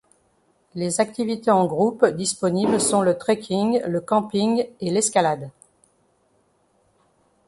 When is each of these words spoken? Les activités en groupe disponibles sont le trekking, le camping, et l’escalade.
Les 0.73 0.99
activités 0.99 1.51
en 1.51 1.67
groupe 1.67 2.03
disponibles 2.07 2.81
sont 2.81 3.03
le 3.03 3.19
trekking, 3.19 3.83
le 3.85 4.01
camping, 4.01 4.65
et 4.79 4.89
l’escalade. 4.89 5.51